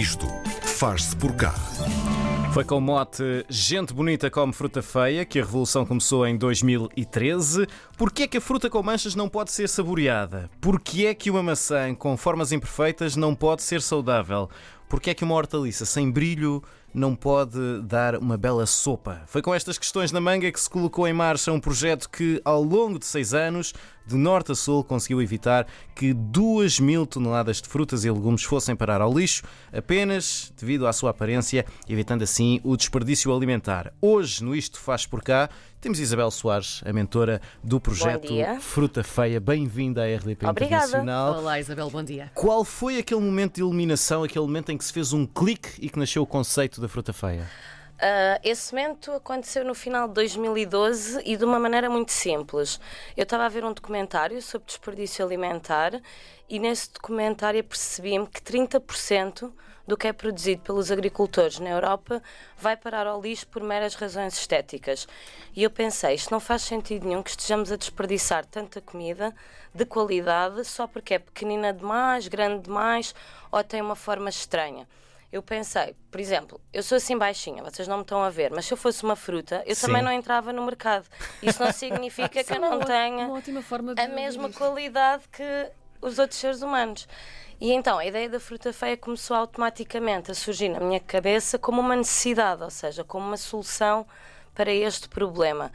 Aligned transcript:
Isto 0.00 0.26
faz-se 0.62 1.14
por 1.14 1.36
cá. 1.36 1.52
Foi 2.54 2.64
com 2.64 2.78
o 2.78 2.80
mote 2.80 3.44
Gente 3.50 3.92
Bonita 3.92 4.30
come 4.30 4.50
fruta 4.50 4.80
feia 4.80 5.26
que 5.26 5.38
a 5.38 5.44
revolução 5.44 5.84
começou 5.84 6.26
em 6.26 6.38
2013. 6.38 7.66
Porquê 7.98 8.22
é 8.22 8.26
que 8.26 8.38
a 8.38 8.40
fruta 8.40 8.70
com 8.70 8.82
manchas 8.82 9.14
não 9.14 9.28
pode 9.28 9.52
ser 9.52 9.68
saboreada? 9.68 10.48
Porquê 10.58 11.04
é 11.04 11.14
que 11.14 11.30
uma 11.30 11.42
maçã 11.42 11.94
com 11.94 12.16
formas 12.16 12.50
imperfeitas 12.50 13.14
não 13.14 13.34
pode 13.34 13.62
ser 13.62 13.82
saudável? 13.82 14.48
Porquê 14.88 15.10
é 15.10 15.14
que 15.14 15.22
uma 15.22 15.34
hortaliça 15.34 15.84
sem 15.84 16.10
brilho 16.10 16.62
não 16.94 17.14
pode 17.14 17.82
dar 17.82 18.16
uma 18.16 18.38
bela 18.38 18.64
sopa? 18.64 19.22
Foi 19.26 19.42
com 19.42 19.54
estas 19.54 19.76
questões 19.76 20.10
na 20.12 20.20
manga 20.20 20.50
que 20.50 20.58
se 20.58 20.70
colocou 20.70 21.06
em 21.06 21.12
marcha 21.12 21.52
um 21.52 21.60
projeto 21.60 22.08
que, 22.08 22.40
ao 22.42 22.62
longo 22.62 22.98
de 22.98 23.04
seis 23.04 23.34
anos, 23.34 23.74
de 24.10 24.16
norte 24.16 24.52
a 24.52 24.54
sul, 24.54 24.82
conseguiu 24.82 25.22
evitar 25.22 25.66
que 25.94 26.12
2 26.12 26.80
mil 26.80 27.06
toneladas 27.06 27.62
de 27.62 27.68
frutas 27.68 28.04
e 28.04 28.10
legumes 28.10 28.42
fossem 28.42 28.74
parar 28.74 29.00
ao 29.00 29.16
lixo, 29.16 29.42
apenas 29.72 30.52
devido 30.58 30.86
à 30.86 30.92
sua 30.92 31.10
aparência, 31.10 31.64
evitando 31.88 32.22
assim 32.22 32.60
o 32.64 32.76
desperdício 32.76 33.34
alimentar. 33.34 33.92
Hoje, 34.00 34.42
no 34.44 34.54
Isto 34.54 34.80
Faz 34.80 35.06
Por 35.06 35.22
Cá, 35.22 35.48
temos 35.80 36.00
Isabel 36.00 36.30
Soares, 36.30 36.82
a 36.84 36.92
mentora 36.92 37.40
do 37.62 37.80
projeto 37.80 38.32
Fruta 38.60 39.02
Feia. 39.02 39.40
Bem-vinda 39.40 40.02
à 40.02 40.16
RDP 40.16 40.46
Obrigada. 40.46 40.86
Internacional. 40.86 41.38
Olá, 41.38 41.60
Isabel, 41.60 41.88
bom 41.88 42.02
dia. 42.02 42.30
Qual 42.34 42.64
foi 42.64 42.98
aquele 42.98 43.20
momento 43.20 43.54
de 43.54 43.60
iluminação, 43.60 44.24
aquele 44.24 44.44
momento 44.44 44.72
em 44.72 44.76
que 44.76 44.84
se 44.84 44.92
fez 44.92 45.12
um 45.12 45.24
clique 45.24 45.70
e 45.78 45.88
que 45.88 45.98
nasceu 45.98 46.22
o 46.22 46.26
conceito 46.26 46.80
da 46.80 46.88
fruta 46.88 47.12
feia? 47.12 47.48
Uh, 48.00 48.40
esse 48.42 48.74
momento 48.74 49.12
aconteceu 49.12 49.62
no 49.62 49.74
final 49.74 50.08
de 50.08 50.14
2012 50.14 51.20
e 51.22 51.36
de 51.36 51.44
uma 51.44 51.58
maneira 51.58 51.90
muito 51.90 52.12
simples. 52.12 52.80
Eu 53.14 53.24
estava 53.24 53.44
a 53.44 53.48
ver 53.50 53.62
um 53.62 53.74
documentário 53.74 54.40
sobre 54.40 54.66
desperdício 54.66 55.22
alimentar 55.22 56.00
e 56.48 56.58
nesse 56.58 56.90
documentário 56.90 57.62
percebi-me 57.62 58.26
que 58.26 58.40
30% 58.40 59.52
do 59.86 59.98
que 59.98 60.08
é 60.08 60.14
produzido 60.14 60.62
pelos 60.62 60.90
agricultores 60.90 61.58
na 61.58 61.68
Europa 61.68 62.22
vai 62.56 62.74
parar 62.74 63.06
ao 63.06 63.20
lixo 63.20 63.46
por 63.48 63.62
meras 63.62 63.94
razões 63.94 64.32
estéticas. 64.32 65.06
E 65.54 65.62
eu 65.62 65.70
pensei, 65.70 66.14
isto 66.14 66.30
não 66.30 66.40
faz 66.40 66.62
sentido 66.62 67.06
nenhum 67.06 67.22
que 67.22 67.28
estejamos 67.30 67.70
a 67.70 67.76
desperdiçar 67.76 68.46
tanta 68.46 68.80
comida 68.80 69.34
de 69.74 69.84
qualidade 69.84 70.64
só 70.64 70.86
porque 70.86 71.12
é 71.12 71.18
pequenina 71.18 71.70
demais, 71.70 72.28
grande 72.28 72.62
demais 72.62 73.14
ou 73.52 73.62
tem 73.62 73.82
uma 73.82 73.94
forma 73.94 74.30
estranha 74.30 74.88
eu 75.32 75.42
pensei, 75.42 75.94
por 76.10 76.20
exemplo, 76.20 76.60
eu 76.72 76.82
sou 76.82 76.96
assim 76.96 77.16
baixinha, 77.16 77.62
vocês 77.62 77.86
não 77.86 77.98
me 77.98 78.02
estão 78.02 78.22
a 78.22 78.30
ver, 78.30 78.50
mas 78.50 78.66
se 78.66 78.74
eu 78.74 78.76
fosse 78.76 79.04
uma 79.04 79.14
fruta, 79.14 79.62
eu 79.64 79.76
Sim. 79.76 79.86
também 79.86 80.02
não 80.02 80.10
entrava 80.10 80.52
no 80.52 80.64
mercado. 80.64 81.06
Isso 81.40 81.62
não 81.62 81.70
significa 81.72 82.42
que 82.42 82.52
eu 82.52 82.60
não 82.60 82.80
tenha 82.80 83.28
a 83.96 84.08
mesma 84.08 84.50
qualidade 84.50 85.24
que 85.30 85.70
os 86.00 86.18
outros 86.18 86.40
seres 86.40 86.62
humanos. 86.62 87.06
E 87.60 87.72
então 87.72 87.98
a 87.98 88.06
ideia 88.06 88.28
da 88.28 88.40
fruta 88.40 88.72
feia 88.72 88.96
começou 88.96 89.36
automaticamente 89.36 90.30
a 90.30 90.34
surgir 90.34 90.68
na 90.68 90.80
minha 90.80 90.98
cabeça 90.98 91.58
como 91.58 91.80
uma 91.80 91.94
necessidade, 91.94 92.62
ou 92.62 92.70
seja, 92.70 93.04
como 93.04 93.24
uma 93.26 93.36
solução 93.36 94.06
para 94.54 94.72
este 94.72 95.08
problema. 95.08 95.70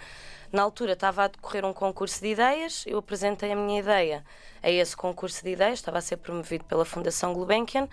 Na 0.52 0.64
altura 0.64 0.94
estava 0.94 1.24
a 1.24 1.28
decorrer 1.28 1.64
um 1.64 1.74
concurso 1.74 2.20
de 2.22 2.28
ideias, 2.28 2.84
eu 2.88 2.98
apresentei 2.98 3.52
a 3.52 3.56
minha 3.56 3.80
ideia 3.80 4.26
a 4.62 4.70
esse 4.70 4.98
concurso 4.98 5.44
de 5.44 5.52
ideias, 5.52 5.80
estava 5.80 6.00
a 6.00 6.02
ser 6.02 6.18
promovido 6.18 6.66
pela 6.66 6.84
Fundação 6.84 7.34
Gulbenkian 7.34 7.88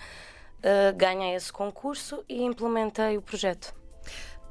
uh, 0.63 0.97
ganhei 0.97 1.35
esse 1.35 1.53
concurso 1.53 2.25
e 2.29 2.43
implementei 2.43 3.17
o 3.17 3.23
projeto. 3.23 3.75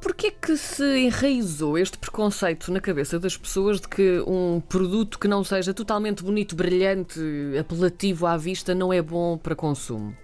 Porquê 0.01 0.31
que 0.31 0.57
se 0.57 0.83
enraizou 0.97 1.77
este 1.77 1.95
preconceito 1.97 2.71
na 2.71 2.81
cabeça 2.81 3.19
das 3.19 3.37
pessoas 3.37 3.79
de 3.79 3.87
que 3.87 4.19
um 4.25 4.59
produto 4.59 5.19
que 5.19 5.27
não 5.27 5.43
seja 5.43 5.75
totalmente 5.75 6.23
bonito, 6.23 6.55
brilhante, 6.55 7.19
apelativo 7.59 8.25
à 8.25 8.35
vista 8.35 8.73
não 8.73 8.91
é 8.91 8.99
bom 8.99 9.37
para 9.37 9.55
consumo? 9.55 10.17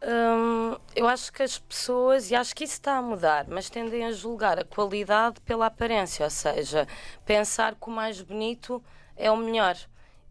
Hum, 0.00 0.76
eu 0.94 1.08
acho 1.08 1.32
que 1.32 1.42
as 1.42 1.58
pessoas, 1.58 2.30
e 2.30 2.36
acho 2.36 2.54
que 2.54 2.62
isso 2.62 2.74
está 2.74 2.98
a 2.98 3.02
mudar, 3.02 3.46
mas 3.48 3.68
tendem 3.68 4.04
a 4.04 4.12
julgar 4.12 4.60
a 4.60 4.64
qualidade 4.64 5.40
pela 5.40 5.66
aparência, 5.66 6.22
ou 6.22 6.30
seja, 6.30 6.86
pensar 7.24 7.74
que 7.74 7.88
o 7.88 7.90
mais 7.90 8.20
bonito 8.20 8.80
é 9.16 9.28
o 9.28 9.36
melhor. 9.36 9.76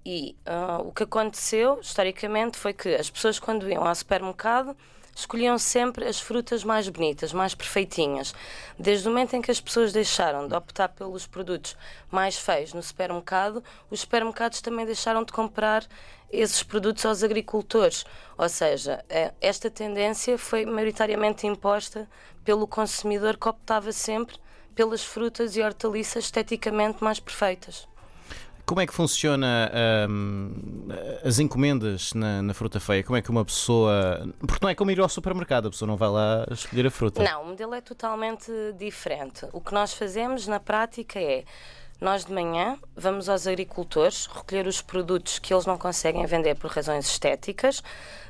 E 0.06 0.36
uh, 0.46 0.88
o 0.88 0.92
que 0.92 1.02
aconteceu, 1.02 1.80
historicamente, 1.82 2.58
foi 2.58 2.74
que 2.74 2.94
as 2.94 3.10
pessoas, 3.10 3.40
quando 3.40 3.68
iam 3.68 3.88
ao 3.88 3.96
supermercado, 3.96 4.78
escolhiam 5.16 5.58
sempre 5.58 6.06
as 6.06 6.20
frutas 6.20 6.64
mais 6.64 6.88
bonitas, 6.90 7.34
mais 7.34 7.56
perfeitinhas. 7.56 8.36
Desde 8.78 9.08
o 9.08 9.12
momento 9.12 9.36
em 9.36 9.42
que 9.42 9.50
as 9.50 9.60
pessoas 9.60 9.92
deixaram 9.92 10.48
de 10.48 10.54
optar 10.54 10.90
pelos 10.90 11.26
produtos 11.26 11.76
mais 12.12 12.38
feios 12.38 12.74
no 12.74 12.84
supermercado, 12.84 13.64
os 13.90 14.02
supermercados 14.02 14.62
também 14.62 14.86
deixaram 14.86 15.24
de 15.24 15.34
comprar 15.34 15.88
esses 16.30 16.62
produtos 16.62 17.04
aos 17.06 17.24
agricultores. 17.24 18.06
Ou 18.38 18.50
seja, 18.50 19.04
é, 19.10 19.34
esta 19.42 19.72
tendência 19.72 20.38
foi 20.38 20.66
maioritariamente 20.66 21.48
imposta 21.48 22.08
pelo 22.44 22.68
consumidor 22.68 23.38
que 23.38 23.50
optava 23.50 23.92
sempre 23.92 24.38
pelas 24.76 25.04
frutas 25.04 25.56
e 25.56 25.62
hortaliças 25.62 26.26
esteticamente 26.26 27.04
mais 27.04 27.20
perfeitas. 27.20 27.88
Como 28.66 28.82
é 28.82 28.88
que 28.88 28.94
funciona 28.94 29.72
um, 30.10 30.88
as 31.24 31.38
encomendas 31.38 32.14
na, 32.14 32.42
na, 32.42 32.54
fruta 32.54 32.80
feia? 32.80 33.04
Como 33.04 33.16
é 33.16 33.22
que 33.22 33.30
uma 33.30 33.46
pessoa. 33.46 34.28
Porque 34.40 34.58
não 34.60 34.70
é 34.70 34.74
como 34.74 34.90
ir 34.90 35.00
ao 35.00 35.08
supermercado, 35.08 35.68
a 35.68 35.70
pessoa 35.70 35.88
não 35.88 35.96
vai 35.96 36.10
lá 36.10 36.48
escolher 36.50 36.88
a 36.88 36.92
fruta. 36.92 37.24
Não, 37.24 37.44
o 37.44 37.48
modelo 37.50 37.76
é 37.76 37.82
totalmente 37.82 38.52
diferente. 38.76 39.46
O 39.54 39.62
que 39.62 39.72
nós 39.72 39.94
fazemos 39.94 40.48
na 40.48 40.60
prática 40.60 41.20
é. 41.20 41.44
Nós 42.02 42.26
de 42.26 42.34
manhã 42.34 42.78
vamos 42.94 43.30
aos 43.30 43.48
agricultores 43.48 44.26
recolher 44.26 44.68
os 44.68 44.82
produtos 44.82 45.40
que 45.40 45.54
eles 45.54 45.66
não 45.66 45.78
conseguem 45.78 46.26
vender 46.26 46.56
por 46.56 46.70
razões 46.70 47.06
estéticas. 47.06 47.82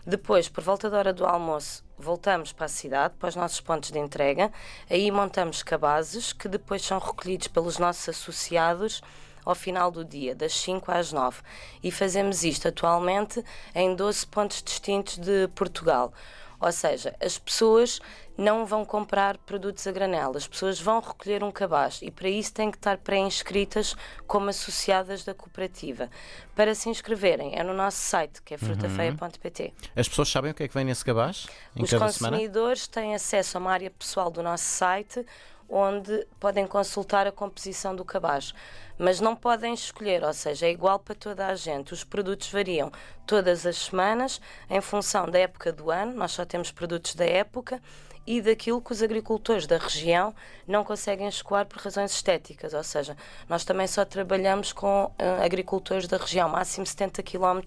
Depois, 0.06 0.47
por 0.47 0.63
volta 0.63 0.88
da 0.88 1.00
hora 1.00 1.12
do 1.12 1.25
almoço, 1.25 1.84
voltamos 1.97 2.52
para 2.52 2.66
a 2.66 2.69
cidade, 2.69 3.16
para 3.17 3.29
os 3.29 3.35
nossos 3.35 3.59
pontos 3.62 3.90
de 3.90 3.97
entrega. 3.97 4.52
Aí 4.88 5.09
montamos 5.09 5.63
cabazes 5.63 6.31
que 6.31 6.47
depois 6.47 6.84
são 6.84 7.00
recolhidos 7.00 7.47
pelos 7.47 7.79
nossos 7.79 8.07
associados 8.09 9.02
ao 9.45 9.56
final 9.56 9.91
do 9.91 10.03
dia, 10.03 10.35
das 10.35 10.53
5 10.59 10.91
às 10.91 11.13
9. 11.13 11.41
E 11.83 11.91
fazemos 11.91 12.44
isto 12.44 12.67
atualmente 12.67 13.44
em 13.73 13.95
12 13.95 14.25
pontos 14.28 14.63
distintos 14.63 15.17
de 15.17 15.47
Portugal. 15.50 16.11
Ou 16.59 16.72
seja, 16.72 17.16
as 17.22 17.38
pessoas 17.38 18.00
não 18.38 18.66
vão 18.66 18.84
comprar 18.84 19.38
produtos 19.38 19.85
a 19.88 19.91
granel, 19.91 20.34
as 20.35 20.47
pessoas 20.47 20.79
vão 20.79 21.00
recolher 21.00 21.44
um 21.44 21.51
cabaz 21.51 22.00
e 22.01 22.11
para 22.11 22.28
isso 22.28 22.53
têm 22.53 22.72
que 22.72 22.78
estar 22.78 22.97
pré-inscritas 22.97 23.95
como 24.28 24.50
associadas 24.50 25.23
da 25.23 25.34
cooperativa. 25.34 26.09
Para 26.55 26.73
se 26.75 26.89
inscreverem 26.89 27.57
é 27.57 27.63
no 27.63 27.73
nosso 27.73 27.97
site, 27.97 28.41
que 28.41 28.53
é 28.53 28.57
frutafeia.pt. 28.57 29.73
As 29.95 30.07
pessoas 30.07 30.29
sabem 30.29 30.51
o 30.51 30.53
que 30.53 30.63
é 30.63 30.67
que 30.67 30.73
vem 30.73 30.85
nesse 30.85 31.05
cabaz? 31.05 31.47
Os 31.79 31.94
consumidores 31.94 32.89
semana? 32.91 33.07
têm 33.07 33.16
acesso 33.16 33.57
a 33.57 33.61
uma 33.61 33.72
área 33.72 33.91
pessoal 33.91 34.31
do 34.31 34.41
nosso 34.41 34.66
site 34.66 35.25
onde 35.69 36.27
podem 36.39 36.67
consultar 36.67 37.27
a 37.27 37.31
composição 37.31 37.95
do 37.95 38.05
cabaz. 38.05 38.53
Mas 38.97 39.19
não 39.19 39.35
podem 39.35 39.73
escolher, 39.73 40.23
ou 40.23 40.33
seja, 40.33 40.67
é 40.67 40.71
igual 40.71 40.99
para 40.99 41.15
toda 41.15 41.47
a 41.47 41.55
gente. 41.55 41.93
Os 41.93 42.03
produtos 42.03 42.49
variam 42.49 42.91
todas 43.25 43.65
as 43.65 43.77
semanas 43.77 44.39
em 44.69 44.79
função 44.79 45.29
da 45.29 45.39
época 45.39 45.71
do 45.71 45.91
ano, 45.91 46.13
nós 46.13 46.31
só 46.31 46.45
temos 46.45 46.71
produtos 46.71 47.15
da 47.15 47.25
época 47.25 47.81
e 48.25 48.41
daquilo 48.41 48.81
que 48.81 48.91
os 48.91 49.01
agricultores 49.01 49.67
da 49.67 49.77
região 49.77 50.33
não 50.67 50.83
conseguem 50.83 51.27
escoar 51.27 51.65
por 51.65 51.79
razões 51.79 52.11
estéticas, 52.11 52.73
ou 52.73 52.83
seja, 52.83 53.15
nós 53.47 53.63
também 53.63 53.87
só 53.87 54.03
trabalhamos 54.03 54.73
com 54.73 55.05
uh, 55.05 55.43
agricultores 55.43 56.07
da 56.07 56.17
região, 56.17 56.49
máximo 56.49 56.85
70 56.85 57.21
km 57.23 57.61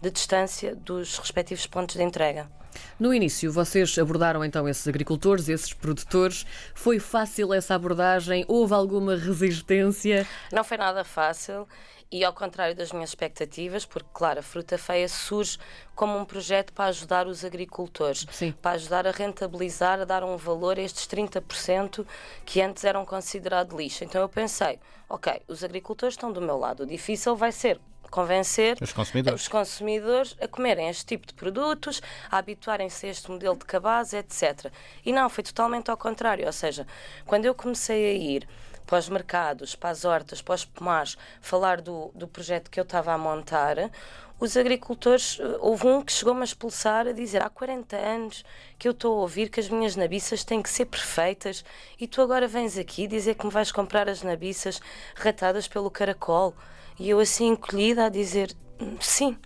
de 0.00 0.10
distância 0.10 0.74
dos 0.74 1.18
respectivos 1.18 1.66
pontos 1.66 1.96
de 1.96 2.02
entrega. 2.02 2.48
No 2.98 3.12
início, 3.12 3.50
vocês 3.50 3.98
abordaram 3.98 4.44
então 4.44 4.68
esses 4.68 4.86
agricultores, 4.86 5.48
esses 5.48 5.72
produtores. 5.72 6.46
Foi 6.74 6.98
fácil 6.98 7.52
essa 7.54 7.74
abordagem? 7.74 8.44
Houve 8.48 8.74
alguma 8.74 9.16
resistência? 9.16 10.26
Não 10.52 10.62
foi 10.62 10.76
nada 10.76 11.04
fácil 11.04 11.66
e 12.10 12.24
ao 12.24 12.32
contrário 12.32 12.74
das 12.74 12.92
minhas 12.92 13.10
expectativas, 13.10 13.84
porque, 13.84 14.08
claro, 14.12 14.40
a 14.40 14.42
Fruta 14.42 14.78
Feia 14.78 15.08
surge 15.08 15.58
como 15.94 16.16
um 16.18 16.24
projeto 16.24 16.72
para 16.72 16.86
ajudar 16.86 17.26
os 17.26 17.44
agricultores, 17.44 18.26
Sim. 18.30 18.52
para 18.52 18.72
ajudar 18.72 19.06
a 19.06 19.10
rentabilizar, 19.10 20.00
a 20.00 20.04
dar 20.04 20.22
um 20.22 20.36
valor 20.36 20.78
a 20.78 20.82
estes 20.82 21.06
30% 21.06 22.06
que 22.44 22.60
antes 22.60 22.84
eram 22.84 23.04
considerados 23.04 23.76
lixo. 23.76 24.04
Então 24.04 24.20
eu 24.20 24.28
pensei, 24.28 24.78
ok, 25.08 25.42
os 25.48 25.64
agricultores 25.64 26.14
estão 26.14 26.32
do 26.32 26.40
meu 26.40 26.56
lado, 26.56 26.84
o 26.84 26.86
difícil 26.86 27.34
vai 27.34 27.52
ser 27.52 27.80
convencer 28.10 28.78
os 28.80 28.92
consumidores. 28.92 29.42
os 29.42 29.48
consumidores 29.48 30.36
a 30.40 30.46
comerem 30.46 30.88
este 30.88 31.04
tipo 31.04 31.26
de 31.26 31.34
produtos, 31.34 32.00
a 32.30 32.38
habituarem-se 32.38 33.06
a 33.06 33.10
este 33.10 33.30
modelo 33.30 33.56
de 33.56 33.64
cabaz, 33.64 34.12
etc. 34.12 34.72
E 35.04 35.12
não, 35.12 35.28
foi 35.28 35.42
totalmente 35.42 35.90
ao 35.90 35.96
contrário. 35.96 36.46
Ou 36.46 36.52
seja, 36.52 36.86
quando 37.26 37.44
eu 37.46 37.54
comecei 37.54 38.10
a 38.10 38.14
ir 38.14 38.48
para 38.86 38.98
os 38.98 39.08
mercados, 39.08 39.74
para 39.74 39.90
as 39.90 40.04
hortas, 40.04 40.40
para 40.40 40.54
os 40.54 40.64
pomares, 40.64 41.18
falar 41.40 41.80
do, 41.80 42.10
do 42.14 42.28
projeto 42.28 42.70
que 42.70 42.78
eu 42.78 42.84
estava 42.84 43.12
a 43.12 43.18
montar, 43.18 43.76
os 44.38 44.54
agricultores, 44.54 45.38
eh, 45.40 45.56
houve 45.60 45.86
um 45.86 46.02
que 46.02 46.12
chegou-me 46.12 46.42
a 46.42 46.44
expulsar 46.44 47.06
a 47.06 47.12
dizer 47.12 47.42
há 47.42 47.48
40 47.48 47.96
anos 47.96 48.44
que 48.78 48.86
eu 48.86 48.92
estou 48.92 49.16
a 49.16 49.20
ouvir 49.22 49.48
que 49.48 49.58
as 49.58 49.70
minhas 49.70 49.96
nabiças 49.96 50.44
têm 50.44 50.62
que 50.62 50.68
ser 50.68 50.84
perfeitas 50.84 51.64
e 51.98 52.06
tu 52.06 52.20
agora 52.20 52.46
vens 52.46 52.76
aqui 52.76 53.06
dizer 53.06 53.34
que 53.34 53.46
me 53.46 53.52
vais 53.52 53.72
comprar 53.72 54.10
as 54.10 54.22
nabiças 54.22 54.80
ratadas 55.14 55.66
pelo 55.66 55.90
caracol. 55.90 56.54
E 56.98 57.08
eu 57.08 57.18
assim 57.18 57.48
encolhida 57.48 58.06
a 58.06 58.08
dizer 58.10 58.54
sim. 59.00 59.38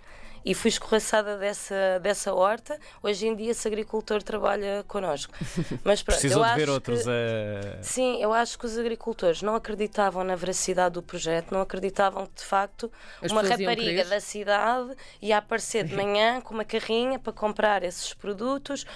E 0.44 0.54
fui 0.54 0.68
escorraçada 0.68 1.36
dessa, 1.36 1.98
dessa 2.02 2.32
horta. 2.34 2.78
Hoje 3.02 3.26
em 3.26 3.34
dia 3.36 3.50
esse 3.50 3.66
agricultor 3.68 4.22
trabalha 4.22 4.84
connosco. 4.88 5.32
Mas 5.84 6.02
pronto, 6.02 6.18
Precisou 6.18 6.44
eu 6.44 6.50
de 6.52 6.56
ver 6.58 6.68
outros 6.70 7.02
que- 7.02 7.08
a. 7.10 7.82
Sim, 7.82 8.22
eu 8.22 8.32
acho 8.32 8.58
que 8.58 8.66
os 8.66 8.78
agricultores 8.78 9.42
não 9.42 9.54
acreditavam 9.54 10.24
na 10.24 10.34
veracidade 10.36 10.94
do 10.94 11.02
projeto, 11.02 11.52
não 11.52 11.60
acreditavam 11.60 12.26
que 12.26 12.34
de 12.36 12.44
facto 12.44 12.90
As 13.22 13.30
uma 13.30 13.42
rapariga 13.42 14.04
da 14.04 14.20
cidade 14.20 14.94
ia 15.20 15.38
aparecer 15.38 15.84
de 15.84 15.94
manhã 15.96 16.40
com 16.40 16.54
uma 16.54 16.64
carrinha 16.64 17.18
para 17.18 17.32
comprar 17.32 17.82
esses 17.82 18.14
produtos 18.14 18.86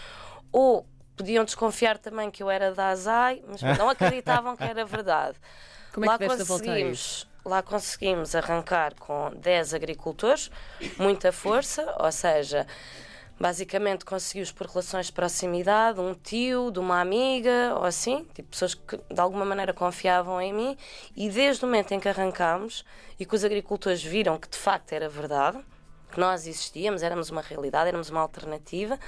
ou 0.50 0.86
podiam 1.16 1.44
desconfiar 1.44 1.98
também 1.98 2.30
que 2.30 2.42
eu 2.42 2.50
era 2.50 2.72
da 2.74 2.88
Azai, 2.88 3.42
mas 3.46 3.60
não 3.78 3.88
acreditavam 3.88 4.56
que 4.56 4.64
era 4.64 4.84
verdade. 4.84 5.36
Como 5.92 6.06
é 6.06 6.08
lá 6.08 6.18
que 6.18 6.24
isso? 6.24 6.46
conseguimos, 6.48 7.28
lá 7.44 7.62
conseguimos 7.62 8.34
arrancar 8.34 8.94
com 8.94 9.30
10 9.36 9.74
agricultores, 9.74 10.50
muita 10.98 11.30
força, 11.32 11.94
ou 11.98 12.10
seja, 12.10 12.66
basicamente 13.38 14.04
conseguimos 14.04 14.52
por 14.52 14.66
relações 14.66 15.06
de 15.06 15.12
proximidade, 15.12 16.00
um 16.00 16.14
tio, 16.14 16.70
de 16.70 16.78
uma 16.78 17.00
amiga, 17.00 17.74
ou 17.76 17.84
assim, 17.84 18.24
tipo 18.34 18.50
pessoas 18.50 18.74
que 18.74 18.96
de 18.96 19.20
alguma 19.20 19.44
maneira 19.44 19.72
confiavam 19.72 20.40
em 20.40 20.52
mim, 20.52 20.76
e 21.16 21.28
desde 21.28 21.64
o 21.64 21.68
momento 21.68 21.92
em 21.92 22.00
que 22.00 22.08
arrancámos 22.08 22.84
e 23.18 23.26
que 23.26 23.34
os 23.34 23.44
agricultores 23.44 24.02
viram 24.02 24.38
que 24.38 24.48
de 24.48 24.56
facto 24.56 24.92
era 24.92 25.08
verdade, 25.08 25.58
que 26.10 26.20
nós 26.20 26.46
existíamos, 26.46 27.02
éramos 27.02 27.28
uma 27.30 27.42
realidade, 27.42 27.88
éramos 27.88 28.08
uma 28.08 28.20
alternativa. 28.20 28.98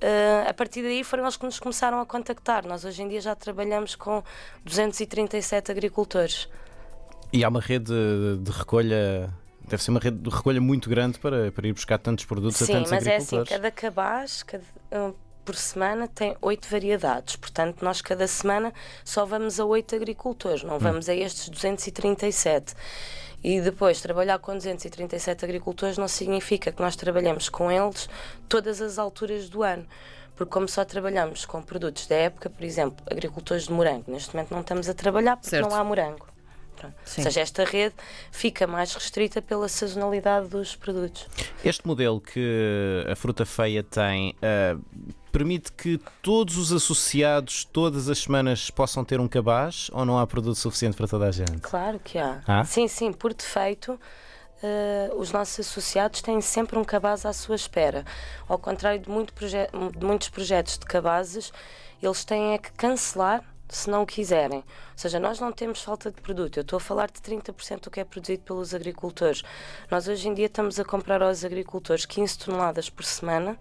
eh, 0.00 0.44
a 0.48 0.54
partir 0.54 0.82
daí 0.82 1.04
foram 1.04 1.24
eles 1.24 1.36
que 1.36 1.44
nos 1.44 1.58
começaram 1.60 2.00
a 2.00 2.06
contactar. 2.06 2.66
Nós 2.66 2.84
hoje 2.84 3.02
em 3.02 3.08
dia 3.08 3.20
já 3.20 3.34
trabalhamos 3.34 3.94
com 3.94 4.22
237 4.64 5.70
agricultores. 5.70 6.48
E 7.36 7.44
há 7.44 7.48
uma 7.48 7.60
rede 7.60 7.92
de, 8.40 8.50
recolha. 8.50 9.30
Deve 9.68 9.82
ser 9.82 9.90
uma 9.90 10.00
rede 10.00 10.16
de 10.16 10.30
recolha 10.30 10.60
muito 10.60 10.88
grande 10.88 11.18
para, 11.18 11.52
para 11.52 11.68
ir 11.68 11.72
buscar 11.74 11.98
tantos 11.98 12.24
produtos 12.24 12.62
a 12.62 12.66
Sim, 12.66 12.72
tantos 12.72 12.90
mas 12.92 13.06
é 13.06 13.16
assim, 13.16 13.44
cada 13.44 13.70
cabaz 13.70 14.42
cada, 14.44 14.62
por 15.44 15.54
semana 15.54 16.08
tem 16.08 16.34
oito 16.40 16.66
variedades. 16.70 17.36
Portanto, 17.36 17.84
nós 17.84 18.00
cada 18.00 18.26
semana 18.26 18.72
só 19.04 19.26
vamos 19.26 19.60
a 19.60 19.64
oito 19.64 19.94
agricultores, 19.94 20.64
Hum. 20.64 20.68
não 20.68 20.78
vamos 20.78 21.08
a 21.08 21.14
estes 21.14 21.48
237. 21.50 22.74
E 23.44 23.60
depois, 23.60 24.00
trabalhar 24.00 24.38
com 24.38 24.54
237 24.56 25.44
agricultores 25.44 25.98
não 25.98 26.08
significa 26.08 26.72
que 26.72 26.80
nós 26.80 26.96
trabalhemos 26.96 27.48
com 27.48 27.70
eles 27.70 28.08
todas 28.48 28.80
as 28.80 28.98
alturas 28.98 29.48
do 29.50 29.62
ano. 29.62 29.84
Porque 30.34 30.50
como 30.52 30.68
só 30.68 30.84
trabalhamos 30.84 31.44
com 31.44 31.60
produtos 31.62 32.06
da 32.06 32.14
época, 32.16 32.48
por 32.48 32.64
exemplo, 32.64 33.04
agricultores 33.10 33.64
de 33.64 33.72
morango, 33.72 34.04
neste 34.08 34.34
momento 34.34 34.50
não 34.52 34.60
estamos 34.62 34.88
a 34.88 34.94
trabalhar 34.94 35.36
porque 35.36 35.50
Certo. 35.50 35.68
não 35.68 35.76
há 35.76 35.82
morango. 35.84 36.26
Pronto. 36.76 36.94
Ou 37.00 37.06
seja, 37.24 37.40
esta 37.40 37.64
rede 37.64 37.94
fica 38.30 38.66
mais 38.66 38.92
restrita 38.94 39.40
pela 39.42 39.68
sazonalidade 39.68 40.48
dos 40.48 40.76
produtos. 40.76 41.26
Este 41.64 41.86
modelo 41.86 42.20
que 42.20 43.04
a 43.10 43.16
fruta 43.16 43.44
feia 43.46 43.82
tem 43.82 44.34
ah, 44.42 44.76
permite 45.32 45.72
que 45.72 46.00
todos 46.22 46.56
os 46.56 46.72
associados 46.72 47.64
todas 47.64 48.08
as 48.08 48.18
semanas 48.20 48.70
possam 48.70 49.04
ter 49.04 49.20
um 49.20 49.28
cabaz 49.28 49.90
ou 49.92 50.04
não 50.04 50.18
há 50.18 50.26
produto 50.26 50.56
suficiente 50.56 50.96
para 50.96 51.06
toda 51.08 51.26
a 51.26 51.32
gente? 51.32 51.58
Claro 51.60 51.98
que 51.98 52.18
há. 52.18 52.40
Há? 52.46 52.64
Sim, 52.64 52.88
sim, 52.88 53.12
por 53.12 53.34
defeito. 53.34 53.98
eh, 54.62 55.10
os 55.14 55.30
nossos 55.32 55.60
associados 55.60 56.22
têm 56.22 56.40
sempre 56.40 56.78
um 56.78 56.84
cabaz 56.84 57.26
à 57.26 57.32
sua 57.34 57.54
espera. 57.56 58.04
Ao 58.48 58.58
contrário 58.58 58.98
de, 59.00 59.10
muito 59.10 59.32
proje- 59.34 59.68
de 59.98 60.04
muitos 60.06 60.30
projetos 60.30 60.78
de 60.78 60.86
cabazes, 60.86 61.52
eles 62.02 62.24
têm 62.24 62.54
é 62.54 62.58
que 62.58 62.72
cancelar 62.72 63.42
se 63.68 63.90
não 63.90 64.06
quiserem. 64.06 64.58
Ou 64.58 64.64
seja, 64.96 65.18
nós 65.18 65.40
não 65.40 65.52
temos 65.52 65.82
falta 65.82 66.10
de 66.10 66.20
produto. 66.20 66.58
Eu 66.58 66.62
estou 66.62 66.76
a 66.76 66.80
falar 66.80 67.10
de 67.10 67.20
30% 67.20 67.82
do 67.82 67.90
que 67.90 68.00
é 68.00 68.04
produzido 68.04 68.42
pelos 68.42 68.74
agricultores. 68.74 69.42
Nós 69.90 70.08
hoje 70.08 70.28
em 70.28 70.34
dia 70.34 70.46
estamos 70.46 70.78
a 70.78 70.84
comprar 70.84 71.22
aos 71.22 71.44
agricultores 71.44 72.06
15 72.06 72.38
toneladas 72.38 72.88
por 72.88 73.04
semana 73.04 73.58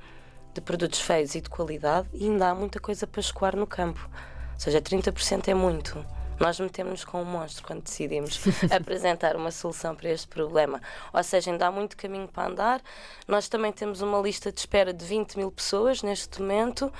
de 0.54 0.62
produtos 0.62 1.02
feios 1.02 1.36
e 1.36 1.42
de 1.42 1.50
qualidade 1.50 2.07
e 2.13 2.25
ainda 2.25 2.50
há 2.50 2.56
muita 2.56 2.80
coisa 2.80 3.06
para 3.06 3.19
escoar 3.19 3.56
no 3.56 3.68
campo. 3.68 4.10
Ou 4.54 4.60
seja, 4.60 4.81
30% 4.81 5.50
é 5.50 5.54
muito. 5.54 6.14
Nós 6.40 6.60
metemos-nos 6.60 7.06
com 7.06 7.22
um 7.22 7.26
monstro 7.26 7.64
quando 7.66 7.84
decidimos 7.84 8.40
apresentar 8.72 9.36
uma 9.36 9.52
solução 9.52 9.96
para 9.96 10.10
este 10.10 10.28
problema. 10.28 10.82
Ou 11.14 11.24
seja, 11.24 11.52
ainda 11.52 11.68
há 11.68 11.72
muito 11.72 11.96
caminho 11.96 12.28
para 12.28 12.50
andar. 12.50 12.82
Nós 13.28 13.48
também 13.48 13.72
temos 13.72 14.02
uma 14.02 14.20
lista 14.20 14.52
de 14.52 14.60
espera 14.60 14.94
de 14.94 15.06
20 15.06 15.38
mil 15.38 15.52
pessoas 15.52 16.02
neste 16.02 16.42
momento 16.42 16.92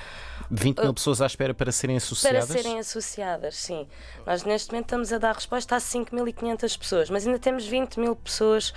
20 0.50 0.82
mil 0.82 0.94
pessoas 0.94 1.22
à 1.22 1.26
espera 1.26 1.54
para 1.54 1.72
serem 1.72 1.96
Uh, 1.96 2.00
para 2.00 2.06
associadas? 2.06 2.48
serem 2.50 2.80
associadas, 2.80 3.56
sim. 3.56 3.88
Nós 4.26 4.44
neste 4.44 4.72
momento 4.72 4.86
estamos 4.86 5.14
a 5.14 5.18
dar 5.18 5.34
resposta 5.34 5.76
a 5.76 5.80
5.500 5.80 6.78
pessoas, 6.78 7.10
mas 7.10 7.26
ainda 7.26 7.40
temos 7.40 7.66
20 7.66 8.00
mil 8.00 8.16
pessoas 8.16 8.74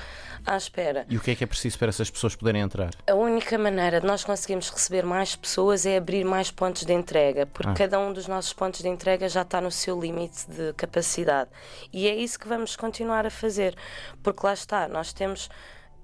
à 0.46 0.56
espera. 0.56 1.04
E 1.08 1.16
o 1.16 1.20
que 1.20 1.32
é 1.32 1.34
que 1.34 1.44
é 1.44 1.46
preciso 1.46 1.78
para 1.78 1.88
essas 1.88 2.08
pessoas 2.10 2.36
poderem 2.36 2.62
entrar? 2.62 2.90
A 3.06 3.14
única 3.38 3.56
maneira 3.56 4.00
de 4.00 4.06
nós 4.06 4.24
conseguirmos 4.24 4.68
receber 4.68 5.04
mais 5.04 5.36
pessoas 5.36 5.86
é 5.86 5.96
abrir 5.96 6.24
mais 6.24 6.50
pontos 6.50 6.84
de 6.84 6.92
entrega, 6.92 7.46
porque 7.46 7.70
Ah. 7.70 7.74
cada 7.74 7.98
um 8.00 8.12
dos 8.12 8.26
nossos 8.26 8.52
pontos 8.52 8.80
de 8.80 8.88
entrega 8.88 9.28
já 9.28 9.42
está 9.42 9.60
no 9.60 9.70
seu 9.70 9.98
limite 9.98 10.50
de 10.50 10.72
capacidade. 10.74 11.48
E 11.92 12.08
é 12.08 12.14
isso 12.16 12.36
que 12.38 12.48
vamos 12.48 12.74
continuar 12.74 13.24
a 13.26 13.30
fazer, 13.30 13.76
porque 14.22 14.44
lá 14.44 14.52
está, 14.52 14.88
nós 14.88 15.12
temos. 15.12 15.48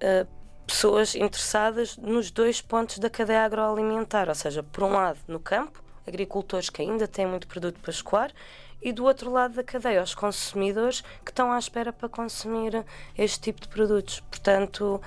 ah, 0.03 0.27
pessoas 0.67 1.15
interessadas 1.15 1.97
nos 1.99 2.31
dois 2.31 2.63
pontos 2.63 2.99
da 2.99 3.11
cadeia 3.11 3.45
agroalimentar, 3.45 4.31
ou 4.31 4.35
seja, 4.35 4.63
por 4.63 4.83
um 4.85 4.93
lado 4.93 5.19
no 5.29 5.39
campo, 5.39 5.83
agricultores 6.07 6.71
que 6.71 6.81
ainda 6.81 7.07
têm 7.07 7.27
muito 7.27 7.47
produto 7.47 7.79
para 7.81 7.91
escoar, 7.91 8.31
e 8.81 8.91
do 8.91 9.05
outro 9.05 9.31
lado 9.31 9.55
da 9.55 9.63
cadeia, 9.63 10.03
os 10.03 10.15
consumidores 10.15 11.03
que 11.23 11.31
estão 11.31 11.53
à 11.53 11.59
espera 11.59 11.93
para 11.93 12.09
consumir 12.09 12.83
este 13.17 13.41
tipo 13.41 13.61
de 13.61 13.69
produtos. 13.69 14.21
Portanto, 14.21 15.03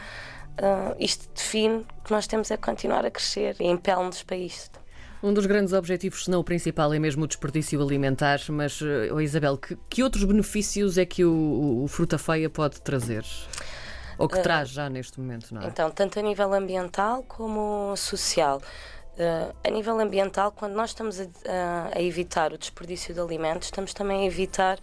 ah, 0.61 0.95
isto 0.99 1.27
define 1.35 1.85
que 2.03 2.11
nós 2.11 2.27
temos 2.27 2.49
é 2.51 2.57
continuar 2.57 3.05
a 3.05 3.11
crescer 3.11 3.55
e 3.59 3.65
impele-nos 3.67 4.23
para 4.23 4.37
isto. 4.37 4.79
Um 5.23 5.33
dos 5.33 5.45
grandes 5.47 5.73
objetivos, 5.73 6.25
se 6.25 6.29
não 6.31 6.39
o 6.39 6.43
principal, 6.43 6.93
é 6.93 6.99
mesmo 6.99 7.23
o 7.23 7.27
desperdício 7.27 7.81
alimentar. 7.81 8.39
Mas, 8.49 8.79
eh, 8.83 9.11
oh, 9.11 9.19
Isabel, 9.19 9.57
que, 9.57 9.75
que 9.89 10.03
outros 10.03 10.23
benefícios 10.23 10.95
é 10.97 11.05
que 11.05 11.25
o, 11.25 11.83
o 11.83 11.87
Fruta 11.87 12.19
Feia 12.19 12.49
pode 12.51 12.79
trazer? 12.81 13.25
Ou 14.19 14.27
que 14.27 14.39
traz 14.41 14.69
já 14.69 14.89
neste 14.89 15.19
momento, 15.19 15.53
não 15.53 15.61
é? 15.61 15.67
Então, 15.67 15.89
tanto 15.89 16.19
a 16.19 16.21
nível 16.21 16.53
ambiental 16.53 17.23
como 17.23 17.95
social. 17.97 18.61
Uh, 19.17 19.53
a 19.63 19.69
nível 19.71 19.99
ambiental, 19.99 20.51
quando 20.51 20.73
nós 20.73 20.91
estamos 20.91 21.19
a, 21.19 21.23
a- 21.23 21.89
a 21.97 22.01
evitar 22.01 22.53
o 22.53 22.57
desperdício 22.57 23.11
de 23.13 23.19
alimentos, 23.19 23.67
estamos 23.67 23.93
também 23.95 24.21
a 24.21 24.25
evitar 24.25 24.77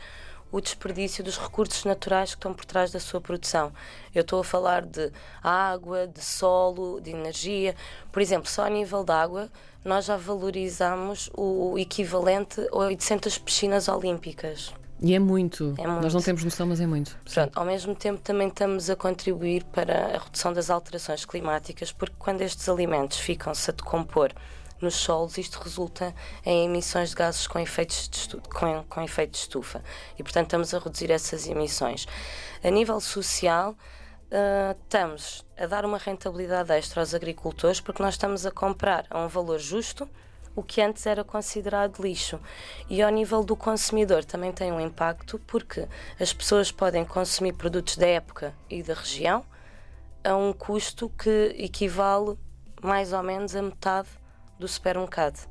o 0.55 0.61
desperdício 0.61 1.25
dos 1.25 1.37
recursos 1.37 1.85
naturais 1.85 2.31
que 2.31 2.39
estão 2.39 2.55
por 2.55 2.65
trás 2.65 2.93
da 2.93 3.01
sua 3.01 3.21
produção. 3.21 3.73
Eu 4.15 4.21
estou 4.21 4.39
a 4.39 4.45
falar 4.45 4.87
de 4.87 5.11
água, 5.43 6.06
de 6.06 6.23
solo, 6.23 7.01
de 7.01 7.11
energia. 7.11 7.75
Por 8.12 8.23
exemplo, 8.23 8.49
só 8.49 8.65
a 8.65 8.71
nível 8.71 9.03
da 9.03 9.21
água, 9.21 9.51
nós 9.85 10.05
já 10.05 10.17
valorizamos 10.17 11.29
o 11.37 11.77
equivalente 11.77 12.61
a 12.70 12.77
800 12.77 13.37
piscinas 13.39 13.89
olímpicas. 13.89 14.73
E 15.03 15.13
é 15.13 15.19
muito. 15.19 15.75
É 15.77 15.89
muito. 15.89 16.03
Nós 16.03 16.15
não 16.15 16.23
temos 16.23 16.44
noção, 16.44 16.69
mas 16.69 16.81
é 16.81 16.87
muito. 16.87 17.19
Pronto, 17.32 17.58
ao 17.58 17.65
mesmo 17.65 17.93
tempo 17.93 18.20
também 18.20 18.46
estamos 18.46 18.89
a 18.89 18.94
contribuir 18.94 19.65
para 19.65 20.15
a 20.15 20.19
redução 20.19 20.53
das 20.53 20.70
alterações 20.70 21.25
climáticas, 21.25 21.91
porque 21.91 22.15
quando 22.17 22.43
estes 22.43 22.69
alimentos 22.69 23.19
ficam-se 23.19 23.70
a 23.70 23.75
decompor 23.75 24.31
nos 24.84 24.94
solos, 24.94 25.36
isto 25.38 25.58
resulta 25.58 26.14
em 26.44 26.67
emissões 26.67 27.10
de 27.10 27.17
gases 27.17 27.46
com 27.46 27.58
efeitos 27.58 28.08
de, 28.08 28.17
estu- 28.17 28.43
com, 28.48 28.84
com 28.84 29.03
efeito 29.03 29.32
de 29.32 29.38
estufa. 29.38 29.82
E, 30.19 30.22
portanto, 30.22 30.46
estamos 30.46 30.72
a 30.72 30.79
reduzir 30.79 31.10
essas 31.10 31.48
emissões. 31.48 32.06
A 32.62 32.70
nível 32.70 33.00
social, 33.00 33.74
ah, 34.31 34.76
estamos 34.82 35.44
a 35.58 35.67
dar 35.67 35.84
uma 35.84 35.98
rentabilidade 35.98 36.70
extra 36.72 37.00
aos 37.00 37.14
agricultores, 37.14 37.81
porque 37.81 38.03
nós 38.03 38.14
estamos 38.14 38.46
a 38.46 38.50
comprar 38.50 39.06
a 39.10 39.19
um 39.20 39.29
valor 39.29 39.58
justo 39.58 40.08
o 40.56 40.62
que 40.62 40.81
antes 40.81 41.05
era 41.05 41.24
considerado 41.24 42.00
lixo. 42.00 42.38
E 42.88 43.03
ao 43.03 43.10
nível 43.10 43.43
do 43.43 43.56
consumidor 43.56 44.24
também 44.24 44.53
tem 44.53 44.70
um 44.70 44.81
impacto, 44.81 45.41
porque 45.46 45.88
as 46.20 46.32
pessoas 46.32 46.70
podem 46.70 47.05
consumir 47.05 47.55
produtos 47.55 47.96
da 47.96 48.06
época 48.06 48.55
e 48.70 48.81
da 48.82 48.94
região 48.94 49.44
a 50.22 50.36
um 50.36 50.53
custo 50.53 51.10
que 51.19 51.55
equivale 51.58 52.38
mais 52.81 53.12
ou 53.12 53.22
menos 53.22 53.56
a 53.56 53.62
metade 53.62 54.08
do 54.58 54.69
supermercado. 54.69 55.49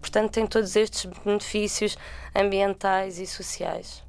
Portanto, 0.00 0.32
tem 0.32 0.46
todos 0.46 0.74
estes 0.74 1.08
benefícios 1.24 1.96
ambientais 2.34 3.18
e 3.18 3.26
sociais. 3.26 4.02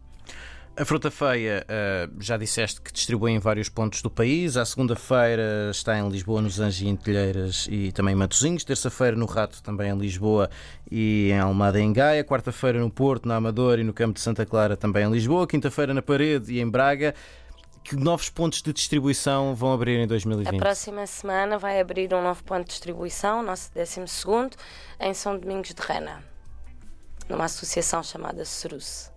A 0.75 0.83
fruta 0.83 1.11
feia, 1.11 1.63
ah, 1.69 2.09
já 2.19 2.35
disseste 2.35 2.81
que 2.81 2.91
distribui 2.91 3.31
em 3.31 3.37
vários 3.37 3.69
pontos 3.69 4.01
do 4.01 4.09
país. 4.09 4.57
À 4.57 4.65
segunda-feira 4.65 5.69
está 5.69 5.99
em 5.99 6.09
Lisboa, 6.09 6.41
nos 6.41 6.59
Anjos 6.59 6.81
e 6.81 6.87
em 6.87 6.95
Telheiras 6.95 7.67
e 7.69 7.91
também 7.91 8.13
em 8.13 8.17
Matosinhos. 8.17 8.63
Terça-feira 8.63 9.15
no 9.15 9.27
Rato, 9.27 9.61
também 9.61 9.91
em 9.91 9.95
Lisboa 9.95 10.49
e 10.89 11.29
em 11.31 11.37
Almada 11.37 11.79
em 11.79 11.93
Gaia. 11.93 12.23
Quarta-feira 12.23 12.79
no 12.79 12.89
Porto, 12.89 13.27
na 13.27 13.35
Amadora 13.35 13.81
e 13.81 13.83
no 13.83 13.93
Campo 13.93 14.15
de 14.15 14.21
Santa 14.21 14.47
Clara, 14.47 14.75
também 14.75 15.05
em 15.05 15.11
Lisboa. 15.11 15.45
Quinta-feira 15.45 15.93
na 15.93 16.01
Parede 16.01 16.51
e 16.51 16.59
em 16.59 16.67
Braga. 16.67 17.13
Que 17.83 17.95
novos 17.97 18.29
pontos 18.29 18.61
de 18.61 18.71
distribuição 18.71 19.53
vão 19.53 19.73
abrir 19.73 19.99
em 19.99 20.03
A 20.03 20.07
2020? 20.07 20.57
próxima 20.57 21.05
semana 21.05 21.57
vai 21.57 21.79
abrir 21.81 22.13
um 22.13 22.21
novo 22.23 22.43
ponto 22.43 22.63
de 22.63 22.69
distribuição, 22.69 23.43
nosso 23.43 23.69
12, 23.73 23.99
em 24.99 25.13
São 25.13 25.37
Domingos 25.37 25.73
de 25.73 25.81
Rena, 25.81 26.23
numa 27.27 27.45
associação 27.45 28.01
chamada 28.01 28.45
Cerus. 28.45 29.11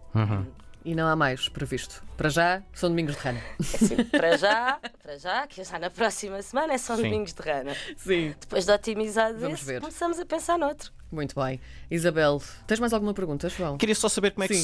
E 0.87 0.95
não 0.95 1.09
há 1.09 1.16
mais 1.16 1.49
previsto. 1.49 2.00
Para 2.16 2.28
já, 2.28 2.62
são 2.73 2.88
domingos 2.88 3.16
de 3.16 3.21
rana. 3.21 3.40
Assim, 3.59 4.05
para 4.05 4.37
já, 4.37 4.78
para 5.02 5.19
já, 5.19 5.45
que 5.49 5.64
já 5.64 5.81
na 5.81 5.90
próxima 5.90 6.40
semana 6.40 6.75
é 6.75 6.78
só 6.78 6.95
Sim. 6.95 7.02
domingos 7.02 7.33
de 7.35 7.43
rana. 7.43 7.75
Sim. 7.97 8.33
Depois 8.38 8.64
de 8.64 8.71
otimizado 8.71 9.37
Vamos 9.37 9.59
esse, 9.59 9.66
ver. 9.66 9.81
começamos 9.81 10.21
a 10.21 10.25
pensar 10.25 10.57
noutro. 10.57 10.93
Muito 11.11 11.35
bem. 11.35 11.61
Isabel, 11.90 12.40
tens 12.69 12.78
mais 12.78 12.93
alguma 12.93 13.12
pergunta, 13.12 13.49
João? 13.49 13.76
Queria 13.76 13.97
só 13.97 14.09
saber 14.09 14.31
como 14.31 14.45
é 14.45 14.49
que 14.49 14.55
Sim. 14.55 14.62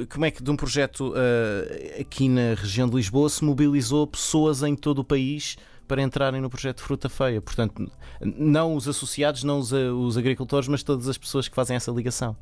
se. 0.00 0.06
como 0.10 0.24
é 0.24 0.32
que 0.32 0.42
de 0.42 0.50
um 0.50 0.56
projeto 0.56 1.14
ah, 1.14 2.00
aqui 2.00 2.28
na 2.28 2.54
região 2.54 2.88
de 2.88 2.96
Lisboa 2.96 3.28
se 3.28 3.44
mobilizou 3.44 4.08
pessoas 4.08 4.64
em 4.64 4.74
todo 4.74 4.98
o 4.98 5.04
país 5.04 5.56
para 5.86 6.02
entrarem 6.02 6.40
no 6.40 6.50
projeto 6.50 6.82
Fruta 6.82 7.08
Feia. 7.08 7.40
Portanto, 7.40 7.88
não 8.20 8.74
os 8.74 8.88
associados, 8.88 9.44
não 9.44 9.60
os, 9.60 9.72
ah, 9.72 9.94
os 9.94 10.18
agricultores, 10.18 10.66
mas 10.66 10.82
todas 10.82 11.06
as 11.06 11.16
pessoas 11.16 11.46
que 11.46 11.54
fazem 11.54 11.76
essa 11.76 11.92
ligação. 11.92 12.36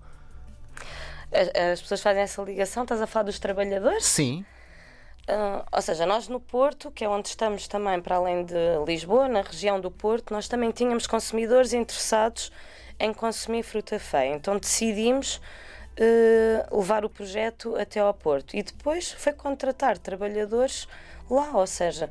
As, 1.36 1.72
as 1.72 1.82
pessoas 1.82 2.00
fazem 2.00 2.22
essa 2.22 2.42
ligação, 2.42 2.82
estás 2.82 3.00
a 3.02 3.06
falar 3.06 3.24
dos 3.24 3.38
trabalhadores? 3.38 4.04
Sim. 4.04 4.44
Ah, 5.28 5.64
ou 5.72 5.82
seja, 5.82 6.06
nós 6.06 6.28
no 6.28 6.38
Porto, 6.38 6.90
que 6.90 7.04
é 7.04 7.08
onde 7.08 7.28
estamos 7.28 7.66
também 7.66 8.00
para 8.00 8.16
além 8.16 8.44
de 8.44 8.54
Lisboa, 8.86 9.28
na 9.28 9.42
região 9.42 9.80
do 9.80 9.90
Porto, 9.90 10.32
nós 10.32 10.46
também 10.48 10.70
tínhamos 10.70 11.06
consumidores 11.06 11.72
interessados 11.72 12.52
em 12.98 13.12
consumir 13.12 13.62
fruta 13.62 13.98
feia. 13.98 14.34
Então 14.34 14.58
decidimos 14.58 15.40
eh, 15.96 16.66
levar 16.70 17.04
o 17.04 17.10
projeto 17.10 17.76
até 17.76 18.00
ao 18.00 18.14
Porto 18.14 18.56
e 18.56 18.62
depois 18.62 19.12
foi 19.12 19.32
contratar 19.32 19.98
trabalhadores 19.98 20.86
lá, 21.28 21.50
ou 21.54 21.66
seja, 21.66 22.08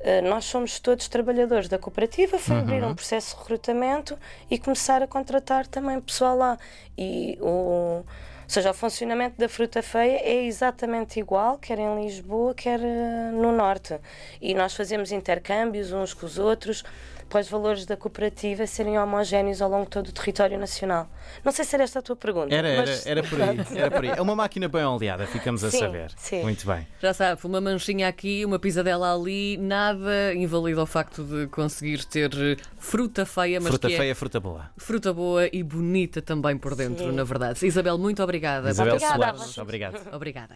eh, 0.00 0.20
nós 0.20 0.44
somos 0.44 0.78
todos 0.78 1.08
trabalhadores 1.08 1.68
da 1.68 1.78
cooperativa, 1.78 2.38
foi 2.38 2.58
abrir 2.58 2.84
um 2.84 2.94
processo 2.94 3.34
de 3.34 3.42
recrutamento 3.42 4.18
e 4.50 4.58
começar 4.58 5.02
a 5.02 5.06
contratar 5.06 5.66
também 5.66 6.00
pessoal 6.00 6.36
lá. 6.36 6.58
E 6.96 7.38
o, 7.40 8.04
seja, 8.48 8.70
o 8.70 8.74
funcionamento 8.74 9.36
da 9.38 9.48
fruta 9.48 9.82
feia 9.82 10.20
é 10.22 10.44
exatamente 10.44 11.20
igual, 11.20 11.58
quer 11.58 11.78
em 11.78 12.02
Lisboa, 12.02 12.54
quer 12.54 12.80
eh, 12.80 13.30
no 13.32 13.52
Norte. 13.52 14.00
E 14.40 14.54
nós 14.54 14.74
fazemos 14.74 15.12
intercâmbios 15.12 15.92
uns 15.92 16.14
com 16.14 16.24
os 16.24 16.38
outros 16.38 16.82
para 17.28 17.40
os 17.40 17.48
valores 17.48 17.84
da 17.86 17.96
cooperativa 17.96 18.66
serem 18.66 18.98
homogéneos 18.98 19.60
ao 19.60 19.68
longo 19.70 19.84
de 19.84 19.90
todo 19.90 20.08
o 20.08 20.12
território 20.12 20.58
nacional. 20.58 21.08
Não 21.44 21.52
sei 21.52 21.64
se 21.64 21.74
era 21.74 21.84
esta 21.84 21.98
a 21.98 22.02
tua 22.02 22.16
pergunta. 22.16 22.54
Era, 22.54 22.68
era, 22.68 22.80
mas- 22.86 23.06
era 23.06 23.22
por 23.22 23.40
aí. 23.42 23.58
Era 23.78 23.90
por 23.90 24.04
aí. 24.04 24.10
É 24.16 24.22
uma 24.22 24.34
máquina 24.34 24.68
bem 24.68 24.84
oleada, 24.84 25.26
ficamos 25.26 25.62
a 25.62 25.70
Sim, 25.70 25.78
saber. 25.78 26.10
sim. 26.16 26.42
Muito 26.42 26.66
bem. 26.66 26.86
Já 27.00 27.12
sabe, 27.12 27.40
uma 27.44 27.60
manchinha 27.60 28.08
aqui, 28.08 28.44
uma 28.44 28.58
pisadela 28.58 29.14
ali, 29.14 29.56
nada 29.58 30.34
invalida 30.34 30.82
o 30.82 30.86
facto 30.86 31.22
de 31.22 31.46
conseguir 31.48 32.04
ter 32.04 32.30
eh, 32.34 32.56
fruta 32.78 33.24
feia, 33.26 33.60
mas 33.60 33.68
fruta 33.68 33.88
que 33.88 33.96
feia, 33.96 34.10
é 34.12 34.14
fruta 34.14 34.40
boa. 34.40 34.70
fruta 34.76 35.12
boa 35.12 35.48
e 35.52 35.62
bonita 35.62 36.22
também 36.22 36.56
por 36.56 36.74
dentro, 36.74 37.04
Sim. 37.06 37.12
na 37.12 37.24
verdade. 37.24 37.64
Isabel, 37.66 37.98
muito 37.98 38.22
obrigada. 38.22 38.70
Isabel 38.70 38.94
Obrigada 38.94 39.16
Soares, 39.38 39.58
obrigado. 39.58 40.14
Obrigada. 40.14 40.54